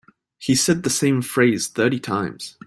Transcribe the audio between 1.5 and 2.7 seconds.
thirty times.